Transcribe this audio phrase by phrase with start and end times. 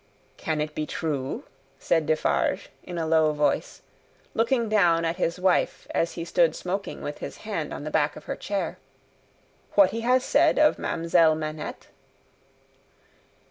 [0.35, 1.43] "Can it be true,"
[1.77, 3.83] said Defarge, in a low voice,
[4.33, 8.15] looking down at his wife as he stood smoking with his hand on the back
[8.15, 8.79] of her chair:
[9.73, 11.89] "what he has said of Ma'amselle Manette?"